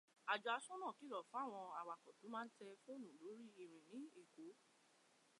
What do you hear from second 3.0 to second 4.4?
lórí ìrin ní